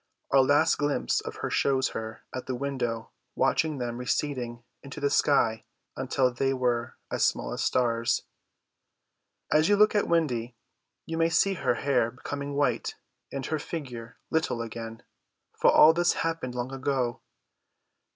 Our 0.31 0.41
last 0.41 0.79
glimpse 0.79 1.21
of 1.21 1.35
her 1.45 1.51
shows 1.51 1.89
her 1.89 2.23
at 2.33 2.47
the 2.47 2.55
window, 2.55 3.11
watching 3.35 3.77
them 3.77 3.99
receding 3.99 4.63
into 4.81 4.99
the 4.99 5.11
sky 5.11 5.63
until 5.95 6.33
they 6.33 6.55
were 6.55 6.95
as 7.11 7.23
small 7.23 7.53
as 7.53 7.63
stars. 7.63 8.23
As 9.51 9.69
you 9.69 9.75
look 9.75 9.93
at 9.93 10.07
Wendy, 10.07 10.55
you 11.05 11.19
may 11.19 11.29
see 11.29 11.53
her 11.53 11.75
hair 11.75 12.09
becoming 12.09 12.55
white, 12.55 12.95
and 13.31 13.45
her 13.45 13.59
figure 13.59 14.17
little 14.31 14.63
again, 14.63 15.03
for 15.55 15.69
all 15.69 15.93
this 15.93 16.13
happened 16.25 16.55
long 16.55 16.71
ago. 16.73 17.21